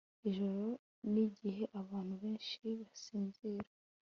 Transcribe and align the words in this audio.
ijoro 0.29 0.65
nigihe 1.11 1.63
abantu 1.81 2.13
benshi 2.21 2.61
basinzira 2.79 3.67